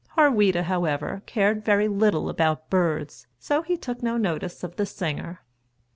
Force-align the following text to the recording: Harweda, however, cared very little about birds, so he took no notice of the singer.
Harweda, 0.17 0.63
however, 0.63 1.21
cared 1.27 1.63
very 1.63 1.87
little 1.87 2.27
about 2.27 2.71
birds, 2.71 3.27
so 3.37 3.61
he 3.61 3.77
took 3.77 4.01
no 4.01 4.17
notice 4.17 4.63
of 4.63 4.75
the 4.75 4.85
singer. 4.87 5.41